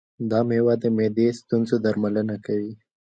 دا 0.31 0.39
مېوه 0.47 0.75
د 0.81 0.83
معدې 0.95 1.27
د 1.33 1.37
ستونزو 1.39 1.75
درملنه 1.85 2.35
کوي. 2.45 2.73